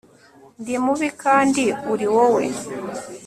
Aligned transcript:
Ndi 0.61 0.73
mubi 0.85 1.07
kandi 1.23 1.63
uri 1.91 2.05
wowe 2.15 2.43